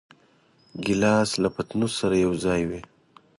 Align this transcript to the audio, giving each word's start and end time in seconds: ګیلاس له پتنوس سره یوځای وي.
ګیلاس 0.85 1.29
له 1.41 1.49
پتنوس 1.55 1.93
سره 2.01 2.15
یوځای 2.25 2.61
وي. 2.69 2.81